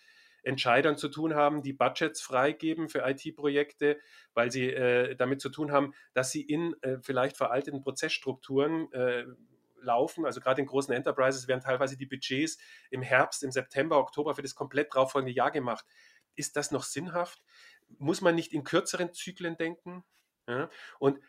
[0.43, 3.99] Entscheidern zu tun haben, die Budgets freigeben für IT-Projekte,
[4.35, 9.25] weil sie äh, damit zu tun haben, dass sie in äh, vielleicht veralteten Prozessstrukturen äh,
[9.81, 10.27] laufen.
[10.27, 12.59] Also gerade in großen Enterprises werden teilweise die Budgets
[12.91, 15.87] im Herbst, im September, Oktober für das komplett darauffolgende Jahr gemacht.
[16.37, 17.41] Ist das noch sinnhaft?
[17.99, 20.05] muss man nicht in kürzeren Zyklen denken?
[20.49, 20.69] Ja?
[20.99, 21.21] Und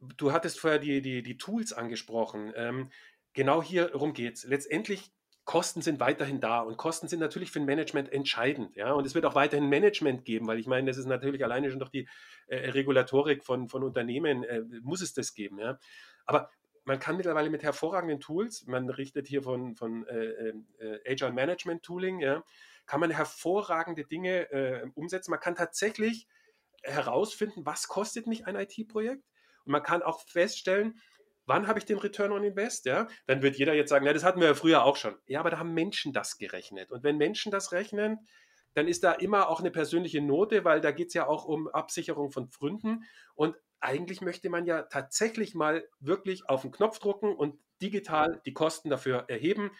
[0.00, 2.52] du hattest vorher die, die, die Tools angesprochen.
[2.56, 2.90] Ähm,
[3.32, 4.44] genau hierum geht es.
[4.44, 5.12] Letztendlich
[5.44, 8.74] Kosten sind weiterhin da und Kosten sind natürlich für ein Management entscheidend.
[8.74, 8.92] Ja?
[8.92, 11.78] Und es wird auch weiterhin Management geben, weil ich meine, das ist natürlich alleine schon
[11.78, 12.08] durch die
[12.48, 15.58] äh, Regulatorik von, von Unternehmen, äh, muss es das geben.
[15.60, 15.78] Ja?
[16.24, 16.50] Aber
[16.86, 21.82] man kann mittlerweile mit hervorragenden Tools, man richtet hier von, von äh, äh, Agile Management
[21.82, 22.44] Tooling, ja,
[22.86, 25.32] kann man hervorragende Dinge äh, umsetzen.
[25.32, 26.28] Man kann tatsächlich
[26.82, 29.24] herausfinden, was kostet mich ein IT-Projekt.
[29.66, 31.00] Man kann auch feststellen,
[31.46, 32.86] wann habe ich den Return on Invest?
[32.86, 35.16] Ja, dann wird jeder jetzt sagen, ja, das hatten wir ja früher auch schon.
[35.26, 36.90] Ja, aber da haben Menschen das gerechnet.
[36.90, 38.26] Und wenn Menschen das rechnen,
[38.74, 41.68] dann ist da immer auch eine persönliche Note, weil da geht es ja auch um
[41.68, 43.04] Absicherung von Pfründen.
[43.34, 48.52] Und eigentlich möchte man ja tatsächlich mal wirklich auf den Knopf drucken und digital die
[48.52, 49.70] Kosten dafür erheben.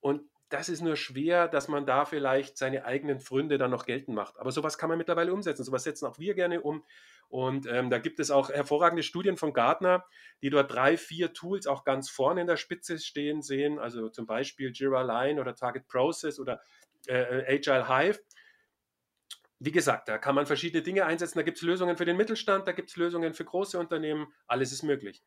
[0.00, 4.16] Und das ist nur schwer, dass man da vielleicht seine eigenen Fründe dann noch geltend
[4.16, 4.38] macht.
[4.38, 5.64] Aber sowas kann man mittlerweile umsetzen.
[5.64, 6.84] Sowas setzen auch wir gerne um.
[7.28, 10.06] Und ähm, da gibt es auch hervorragende Studien von Gartner,
[10.42, 13.78] die dort drei, vier Tools auch ganz vorne in der Spitze stehen sehen.
[13.78, 16.62] Also zum Beispiel Jira Line oder Target Process oder
[17.06, 18.20] äh, Agile Hive.
[19.58, 21.38] Wie gesagt, da kann man verschiedene Dinge einsetzen.
[21.38, 24.32] Da gibt es Lösungen für den Mittelstand, da gibt es Lösungen für große Unternehmen.
[24.46, 25.22] Alles ist möglich.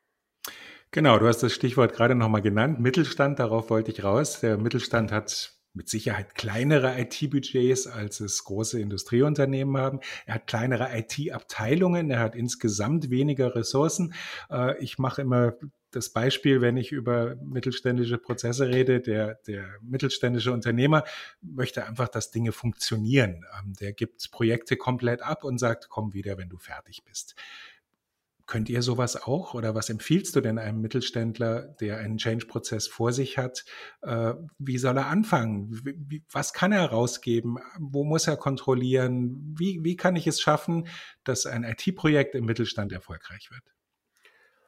[0.93, 2.81] Genau, du hast das Stichwort gerade nochmal genannt.
[2.81, 4.41] Mittelstand, darauf wollte ich raus.
[4.41, 10.01] Der Mittelstand hat mit Sicherheit kleinere IT-Budgets, als es große Industrieunternehmen haben.
[10.25, 14.13] Er hat kleinere IT-Abteilungen, er hat insgesamt weniger Ressourcen.
[14.49, 15.53] Äh, ich mache immer
[15.91, 21.05] das Beispiel, wenn ich über mittelständische Prozesse rede, der, der mittelständische Unternehmer
[21.41, 23.45] möchte einfach, dass Dinge funktionieren.
[23.57, 27.35] Ähm, der gibt Projekte komplett ab und sagt, komm wieder, wenn du fertig bist.
[28.45, 33.13] Könnt ihr sowas auch oder was empfiehlst du denn einem Mittelständler, der einen Change-Prozess vor
[33.13, 33.63] sich hat?
[34.01, 36.23] Äh, wie soll er anfangen?
[36.31, 37.57] Was kann er rausgeben?
[37.79, 39.55] Wo muss er kontrollieren?
[39.57, 40.87] Wie, wie kann ich es schaffen,
[41.23, 43.63] dass ein IT-Projekt im Mittelstand erfolgreich wird?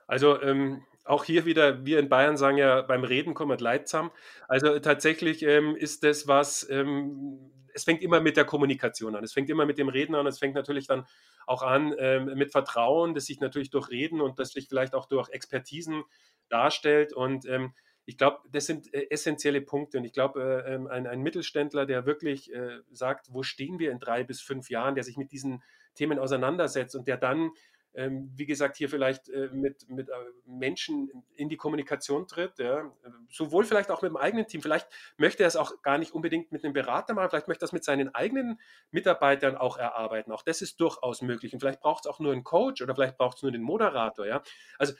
[0.07, 4.11] Also ähm, auch hier wieder, wir in Bayern sagen ja, beim Reden kommt leidsam.
[4.47, 9.23] Also tatsächlich ähm, ist das was, ähm, es fängt immer mit der Kommunikation an.
[9.23, 10.27] Es fängt immer mit dem Reden an.
[10.27, 11.05] Es fängt natürlich dann
[11.45, 15.07] auch an ähm, mit Vertrauen, das sich natürlich durch Reden und das sich vielleicht auch
[15.07, 16.03] durch Expertisen
[16.49, 17.13] darstellt.
[17.13, 17.73] Und ähm,
[18.05, 19.97] ich glaube, das sind äh, essentielle Punkte.
[19.97, 23.91] Und ich glaube, äh, ähm, ein, ein, Mittelständler, der wirklich äh, sagt, wo stehen wir
[23.91, 25.63] in drei bis fünf Jahren, der sich mit diesen
[25.95, 27.51] Themen auseinandersetzt und der dann
[27.95, 30.13] ähm, wie gesagt, hier vielleicht äh, mit, mit äh,
[30.45, 32.91] Menschen in die Kommunikation tritt, ja.
[33.29, 36.51] sowohl vielleicht auch mit dem eigenen Team, vielleicht möchte er es auch gar nicht unbedingt
[36.51, 38.59] mit einem Berater machen, vielleicht möchte er es mit seinen eigenen
[38.91, 40.31] Mitarbeitern auch erarbeiten.
[40.31, 41.53] Auch das ist durchaus möglich.
[41.53, 44.25] Und vielleicht braucht es auch nur einen Coach oder vielleicht braucht es nur den Moderator.
[44.25, 44.41] Ja.
[44.77, 44.93] Also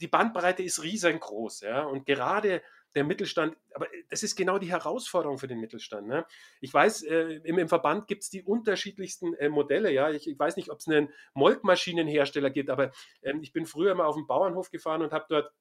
[0.00, 1.84] die Bandbreite ist riesengroß, ja.
[1.84, 2.62] Und gerade
[2.94, 6.08] der Mittelstand, aber das ist genau die Herausforderung für den Mittelstand.
[6.08, 6.26] Ne?
[6.60, 9.92] Ich weiß, äh, im, im, Verband gibt es die unterschiedlichsten äh, Modelle.
[9.92, 12.90] Ja, ich, ich, weiß nicht, ob es einen Molkmaschinenhersteller gibt, aber
[13.22, 15.52] ähm, ich bin früher mal auf den Bauernhof gefahren und habe dort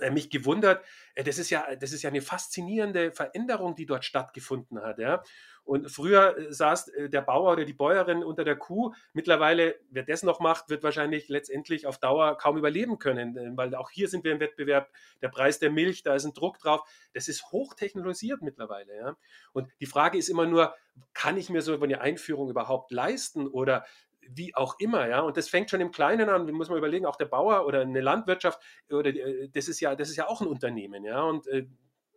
[0.00, 0.84] äh, mich gewundert.
[1.14, 4.98] Äh, das ist ja, das ist ja eine faszinierende Veränderung, die dort stattgefunden hat.
[4.98, 5.22] Ja.
[5.68, 8.94] Und früher äh, saß der Bauer oder die Bäuerin unter der Kuh.
[9.12, 13.90] Mittlerweile, wer das noch macht, wird wahrscheinlich letztendlich auf Dauer kaum überleben können, weil auch
[13.90, 14.90] hier sind wir im Wettbewerb.
[15.20, 16.88] Der Preis der Milch, da ist ein Druck drauf.
[17.12, 18.96] Das ist hochtechnologisiert mittlerweile.
[18.96, 19.16] Ja.
[19.52, 20.74] Und die Frage ist immer nur,
[21.12, 23.84] kann ich mir so eine Einführung überhaupt leisten oder
[24.26, 25.20] wie auch immer, ja.
[25.20, 28.00] Und das fängt schon im Kleinen an, muss man überlegen, auch der Bauer oder eine
[28.00, 28.58] Landwirtschaft,
[28.90, 31.22] oder äh, das ist ja, das ist ja auch ein Unternehmen, ja.
[31.22, 31.66] Und äh,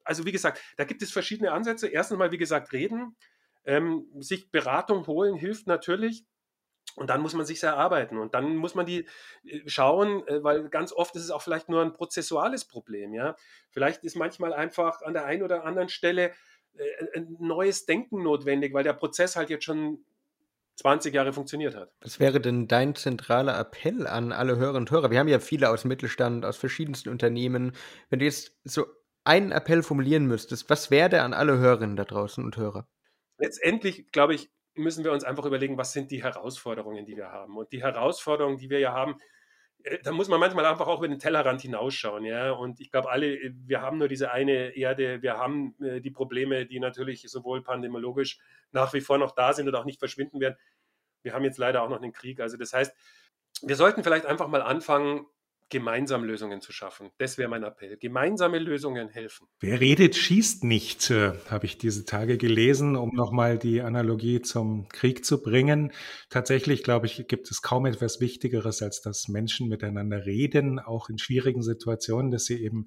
[0.06, 1.88] also wie gesagt, da gibt es verschiedene Ansätze.
[1.88, 3.16] Erstens mal, wie gesagt, reden,
[3.65, 6.26] ähm, sich Beratung holen hilft natürlich.
[6.95, 9.08] Und dann muss man sich erarbeiten und dann muss man die
[9.45, 13.13] äh, schauen, äh, weil ganz oft ist es auch vielleicht nur ein prozessuales Problem.
[13.13, 13.36] Ja?
[13.69, 16.32] Vielleicht ist manchmal einfach an der einen oder anderen Stelle
[17.15, 20.06] ein neues Denken notwendig, weil der Prozess halt jetzt schon
[20.76, 21.91] 20 Jahre funktioniert hat.
[22.02, 25.12] Was wäre denn dein zentraler Appell an alle Hörerinnen und Hörer?
[25.12, 27.74] Wir haben ja viele aus dem Mittelstand, aus verschiedensten Unternehmen.
[28.10, 28.86] Wenn du jetzt so
[29.24, 32.88] einen Appell formulieren müsstest, was wäre an alle Hörerinnen da draußen und Hörer?
[33.41, 37.58] Letztendlich, glaube ich, müssen wir uns einfach überlegen, was sind die Herausforderungen, die wir haben.
[37.58, 39.15] Und die Herausforderungen, die wir ja haben,
[39.84, 42.51] äh, da muss man manchmal einfach auch über den Tellerrand hinausschauen, ja.
[42.51, 46.12] Und ich glaube, alle, äh, wir haben nur diese eine Erde, wir haben äh, die
[46.12, 48.39] Probleme, die natürlich sowohl pandemiologisch
[48.71, 50.56] nach wie vor noch da sind und auch nicht verschwinden werden.
[51.23, 52.39] Wir haben jetzt leider auch noch einen Krieg.
[52.39, 52.95] Also das heißt,
[53.63, 55.25] wir sollten vielleicht einfach mal anfangen,
[55.72, 57.10] gemeinsam Lösungen zu schaffen.
[57.18, 57.98] Das wäre mein Appell.
[57.98, 59.48] Gemeinsame Lösungen helfen.
[59.60, 64.88] Wer redet, schießt nicht, äh, habe ich diese Tage gelesen, um nochmal die Analogie zum
[64.90, 65.92] Krieg zu bringen.
[66.30, 71.18] Tatsächlich, glaube ich, gibt es kaum etwas Wichtigeres, als dass Menschen miteinander reden, auch in
[71.18, 72.86] schwierigen Situationen, dass sie eben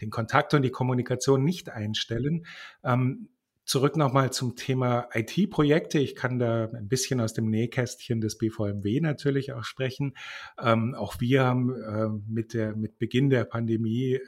[0.00, 2.46] den Kontakt und die Kommunikation nicht einstellen.
[2.84, 3.30] Ähm,
[3.66, 5.98] Zurück nochmal zum Thema IT-Projekte.
[5.98, 10.16] Ich kann da ein bisschen aus dem Nähkästchen des BVMW natürlich auch sprechen.
[10.62, 14.20] Ähm, auch wir haben äh, mit, der, mit Beginn der Pandemie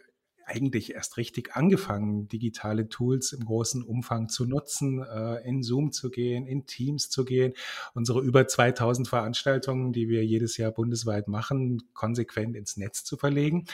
[0.49, 6.11] eigentlich erst richtig angefangen, digitale Tools im großen Umfang zu nutzen, äh, in Zoom zu
[6.11, 7.53] gehen, in Teams zu gehen,
[7.95, 13.67] unsere über 2000 Veranstaltungen, die wir jedes Jahr bundesweit machen, konsequent ins Netz zu verlegen.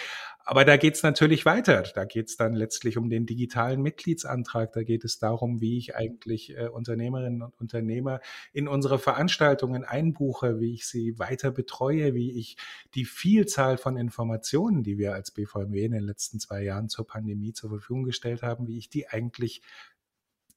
[0.47, 1.85] Aber da geht es natürlich weiter.
[1.95, 4.73] Da geht es dann letztlich um den digitalen Mitgliedsantrag.
[4.73, 8.21] Da geht es darum, wie ich eigentlich äh, Unternehmerinnen und Unternehmer
[8.53, 12.57] in unsere Veranstaltungen einbuche, wie ich sie weiter betreue, wie ich
[12.95, 17.53] die Vielzahl von Informationen, die wir als BVMW in den letzten zwei Jahren zur Pandemie
[17.53, 19.63] zur Verfügung gestellt haben, wie ich die eigentlich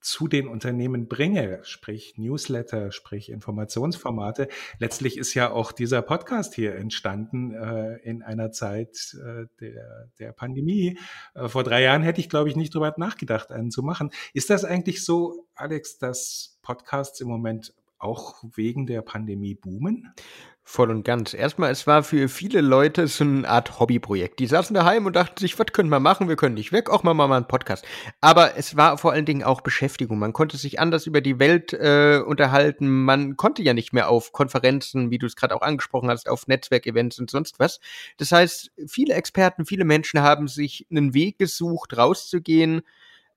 [0.07, 4.47] zu den Unternehmen bringe, sprich Newsletter, sprich Informationsformate.
[4.79, 10.31] Letztlich ist ja auch dieser Podcast hier entstanden äh, in einer Zeit äh, der, der
[10.31, 10.97] Pandemie.
[11.33, 14.11] Äh, vor drei Jahren hätte ich, glaube ich, nicht drüber nachgedacht, einen zu machen.
[14.33, 20.13] Ist das eigentlich so, Alex, dass Podcasts im Moment auch wegen der Pandemie boomen?
[20.69, 21.33] Voll und ganz.
[21.33, 24.37] Erstmal, es war für viele Leute so eine Art Hobbyprojekt.
[24.39, 26.27] Die saßen daheim und dachten sich, was können wir machen?
[26.27, 27.85] Wir können nicht weg, auch mal mal einen Podcast.
[28.19, 30.19] Aber es war vor allen Dingen auch Beschäftigung.
[30.19, 33.05] Man konnte sich anders über die Welt äh, unterhalten.
[33.05, 36.47] Man konnte ja nicht mehr auf Konferenzen, wie du es gerade auch angesprochen hast, auf
[36.47, 37.79] Netzwerkevents und sonst was.
[38.17, 42.81] Das heißt, viele Experten, viele Menschen haben sich einen Weg gesucht, rauszugehen,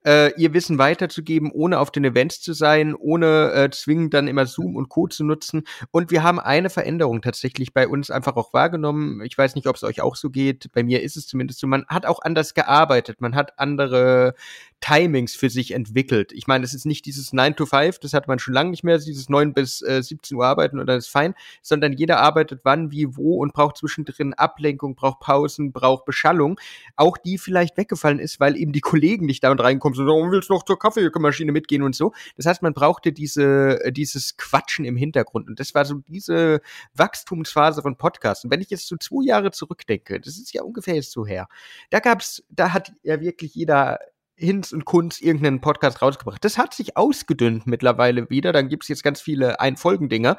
[0.04, 4.46] äh, ihr Wissen weiterzugeben, ohne auf den Events zu sein, ohne äh, zwingend dann immer
[4.46, 5.08] Zoom und Co.
[5.08, 5.64] zu nutzen.
[5.90, 9.22] Und wir haben eine Veränderung tatsächlich bei uns einfach auch wahrgenommen.
[9.22, 10.72] Ich weiß nicht, ob es euch auch so geht.
[10.72, 11.66] Bei mir ist es zumindest so.
[11.66, 13.20] Man hat auch anders gearbeitet.
[13.20, 14.34] Man hat andere
[14.80, 16.32] Timings für sich entwickelt.
[16.32, 18.82] Ich meine, es ist nicht dieses 9 to 5, das hat man schon lange nicht
[18.82, 22.60] mehr, dieses 9 bis äh, 17 Uhr arbeiten oder das ist fein, sondern jeder arbeitet
[22.64, 26.58] wann, wie, wo und braucht zwischendrin Ablenkung, braucht Pausen, braucht Beschallung.
[26.96, 30.31] Auch die vielleicht weggefallen ist, weil eben die Kollegen nicht da und reinkommen, so, oh,
[30.31, 32.12] willst du noch zur Kaffeemaschine mitgehen und so.
[32.37, 35.48] Das heißt, man brauchte diese, äh, dieses Quatschen im Hintergrund.
[35.48, 36.61] Und das war so diese
[36.94, 38.44] Wachstumsphase von Podcasts.
[38.44, 41.48] Und wenn ich jetzt so zwei Jahre zurückdenke, das ist ja ungefähr jetzt so her,
[41.90, 43.98] da gab's, da hat ja wirklich jeder
[44.40, 46.42] Hinz und Kunz irgendeinen Podcast rausgebracht.
[46.44, 48.53] Das hat sich ausgedünnt mittlerweile wieder.
[48.53, 50.38] Dann gibt's jetzt ganz viele Einfolgendinger.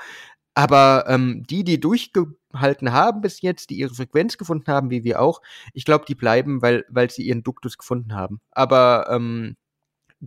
[0.53, 5.21] Aber ähm, die, die durchgehalten haben bis jetzt, die ihre Frequenz gefunden haben, wie wir
[5.21, 5.41] auch,
[5.73, 8.41] ich glaube, die bleiben, weil, weil sie ihren Duktus gefunden haben.
[8.51, 9.55] Aber ähm,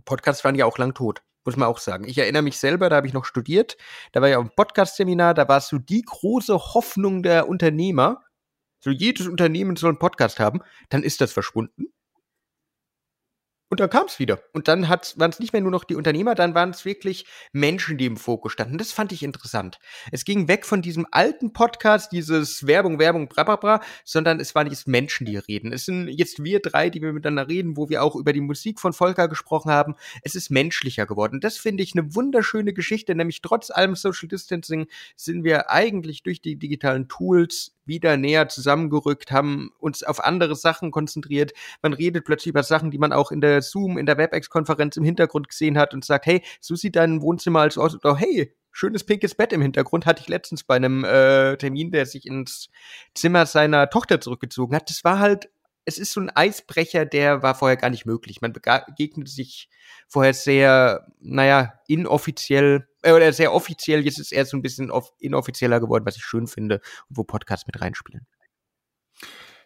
[0.03, 2.05] Podcasts waren ja auch lang tot, muss man auch sagen.
[2.07, 3.77] Ich erinnere mich selber, da habe ich noch studiert,
[4.11, 8.23] da war ja auch ein Podcast-Seminar, da war es so die große Hoffnung der Unternehmer.
[8.83, 11.94] So jedes Unternehmen soll einen Podcast haben, dann ist das verschwunden.
[13.69, 14.39] Und dann kam es wieder.
[14.53, 17.97] Und dann waren es nicht mehr nur noch die Unternehmer, dann waren es wirklich Menschen,
[17.97, 18.77] die im Fokus standen.
[18.77, 19.79] Das fand ich interessant.
[20.11, 24.53] Es ging weg von diesem alten Podcast, dieses Werbung, Werbung, bra, bra, bra, sondern es
[24.53, 25.73] waren jetzt Menschen, die reden.
[25.73, 28.79] Es sind jetzt wir drei, die wir miteinander reden, wo wir auch über die Musik
[28.79, 29.95] von Volker gesprochen haben.
[30.21, 31.39] Es ist menschlicher geworden.
[31.39, 36.41] Das finde ich eine wunderschöne Geschichte, nämlich trotz allem Social Distancing sind wir eigentlich durch
[36.41, 41.53] die digitalen Tools wieder näher zusammengerückt, haben uns auf andere Sachen konzentriert.
[41.81, 45.03] Man redet plötzlich über Sachen, die man auch in der Zoom, in der WebEx-Konferenz im
[45.03, 47.95] Hintergrund gesehen hat und sagt, hey, so sieht dein Wohnzimmer als aus.
[47.95, 52.05] Oder hey, schönes pinkes Bett im Hintergrund hatte ich letztens bei einem äh, Termin, der
[52.05, 52.69] sich ins
[53.13, 54.89] Zimmer seiner Tochter zurückgezogen hat.
[54.89, 55.49] Das war halt,
[55.85, 58.41] es ist so ein Eisbrecher, der war vorher gar nicht möglich.
[58.41, 59.69] Man begegnet sich
[60.07, 64.03] vorher sehr, naja, inoffiziell oder sehr offiziell.
[64.03, 67.67] Jetzt ist es eher so ein bisschen inoffizieller geworden, was ich schön finde wo Podcasts
[67.67, 68.25] mit reinspielen.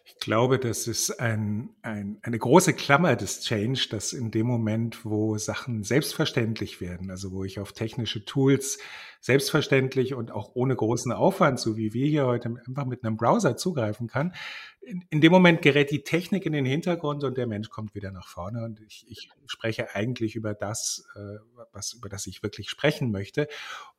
[0.04, 5.04] Ich glaube, das ist ein, ein, eine große Klammer des Change, dass in dem Moment,
[5.04, 8.78] wo Sachen selbstverständlich werden, also wo ich auf technische Tools
[9.20, 13.56] selbstverständlich und auch ohne großen Aufwand, so wie wir hier heute einfach mit einem Browser
[13.56, 14.32] zugreifen kann,
[14.80, 18.10] in, in, dem Moment gerät die Technik in den Hintergrund und der Mensch kommt wieder
[18.12, 18.64] nach vorne.
[18.64, 21.36] Und ich, ich spreche eigentlich über das, äh,
[21.72, 23.46] was, über das ich wirklich sprechen möchte.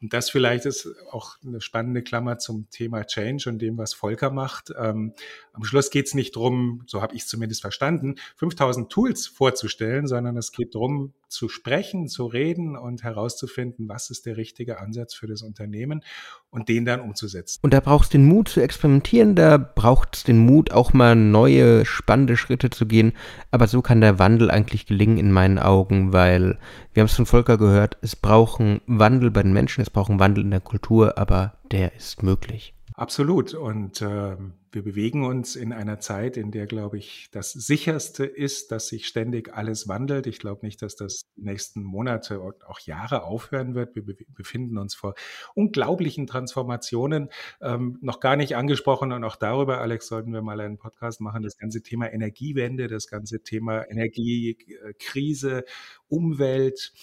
[0.01, 4.31] Und das vielleicht ist auch eine spannende Klammer zum Thema Change und dem, was Volker
[4.31, 4.73] macht.
[4.75, 5.13] Ähm,
[5.53, 10.07] am Schluss geht es nicht drum, so habe ich es zumindest verstanden, 5000 Tools vorzustellen,
[10.07, 15.10] sondern es geht darum, zu sprechen, zu reden und herauszufinden, was ist der richtige Ansatz
[15.13, 16.03] für das Unternehmen
[16.49, 17.59] und den dann umzusetzen.
[17.61, 21.15] Und da braucht es den Mut zu experimentieren, da braucht es den Mut, auch mal
[21.15, 23.13] neue, spannende Schritte zu gehen.
[23.51, 26.57] Aber so kann der Wandel eigentlich gelingen in meinen Augen, weil
[26.93, 30.09] wir haben es von Volker gehört, es braucht einen Wandel bei den Menschen, es braucht
[30.09, 32.73] einen Wandel in der Kultur, aber der ist möglich.
[33.01, 33.55] Absolut.
[33.55, 34.37] Und äh,
[34.71, 39.07] wir bewegen uns in einer Zeit, in der, glaube ich, das sicherste ist, dass sich
[39.07, 40.27] ständig alles wandelt.
[40.27, 43.95] Ich glaube nicht, dass das die nächsten Monate und auch Jahre aufhören wird.
[43.95, 44.03] Wir
[44.35, 45.15] befinden uns vor
[45.55, 49.11] unglaublichen Transformationen, ähm, noch gar nicht angesprochen.
[49.13, 51.41] Und auch darüber, Alex, sollten wir mal einen Podcast machen.
[51.41, 55.63] Das ganze Thema Energiewende, das ganze Thema Energiekrise,
[56.07, 56.93] Umwelt.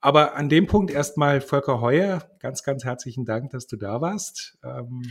[0.00, 4.58] Aber an dem Punkt erstmal Volker Heuer, ganz, ganz herzlichen Dank, dass du da warst.
[4.64, 5.02] Ähm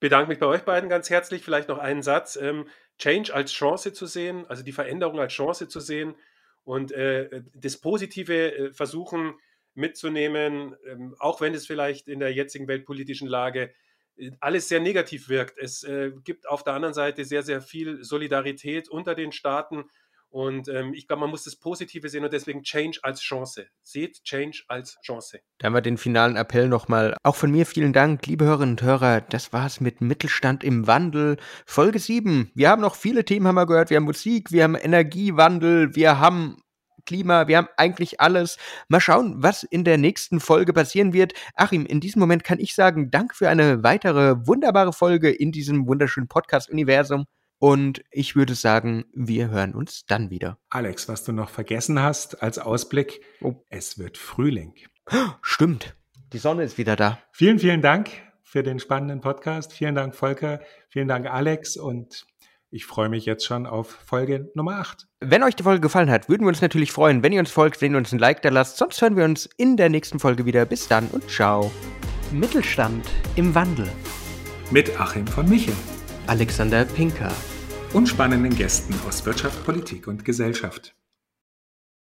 [0.00, 1.42] bedanke mich bei euch beiden ganz herzlich.
[1.42, 2.36] Vielleicht noch einen Satz.
[2.36, 2.66] Ähm,
[2.98, 6.14] Change als Chance zu sehen, also die Veränderung als Chance zu sehen
[6.64, 9.34] und äh, das Positive äh, versuchen
[9.74, 13.72] mitzunehmen, ähm, auch wenn es vielleicht in der jetzigen weltpolitischen Lage
[14.16, 15.58] äh, alles sehr negativ wirkt.
[15.58, 19.84] Es äh, gibt auf der anderen Seite sehr, sehr viel Solidarität unter den Staaten
[20.30, 23.66] und ähm, ich glaube, man muss das Positive sehen und deswegen Change als Chance.
[23.82, 25.40] Seht Change als Chance.
[25.58, 27.16] Da haben wir den finalen Appell nochmal.
[27.22, 29.22] Auch von mir vielen Dank, liebe Hörerinnen und Hörer.
[29.22, 31.38] Das war's mit Mittelstand im Wandel.
[31.64, 32.50] Folge 7.
[32.54, 33.90] Wir haben noch viele Themen haben wir gehört.
[33.90, 36.58] Wir haben Musik, wir haben Energiewandel, wir haben
[37.06, 38.58] Klima, wir haben eigentlich alles.
[38.88, 41.32] Mal schauen, was in der nächsten Folge passieren wird.
[41.54, 45.86] Achim, in diesem Moment kann ich sagen, Dank für eine weitere wunderbare Folge in diesem
[45.86, 47.26] wunderschönen Podcast-Universum.
[47.58, 50.58] Und ich würde sagen, wir hören uns dann wieder.
[50.68, 53.54] Alex, was du noch vergessen hast als Ausblick, oh.
[53.70, 54.74] es wird Frühling.
[55.42, 55.96] Stimmt.
[56.32, 57.18] Die Sonne ist wieder da.
[57.32, 58.10] Vielen, vielen Dank
[58.42, 59.72] für den spannenden Podcast.
[59.72, 60.60] Vielen Dank, Volker.
[60.88, 61.76] Vielen Dank, Alex.
[61.76, 62.26] Und
[62.70, 65.06] ich freue mich jetzt schon auf Folge Nummer 8.
[65.20, 67.80] Wenn euch die Folge gefallen hat, würden wir uns natürlich freuen, wenn ihr uns folgt,
[67.80, 68.76] wenn ihr uns ein Like da lasst.
[68.76, 70.64] Sonst hören wir uns in der nächsten Folge wieder.
[70.64, 71.70] Bis dann und ciao.
[72.32, 73.88] Mittelstand im Wandel.
[74.70, 75.74] Mit Achim von Michel.
[76.28, 77.32] Alexander Pinker
[77.92, 80.95] und spannenden Gästen aus Wirtschaft, Politik und Gesellschaft.